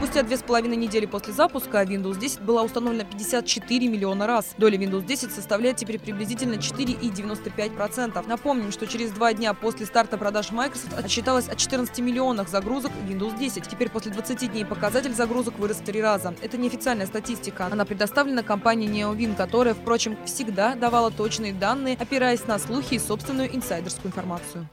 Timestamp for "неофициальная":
16.56-17.04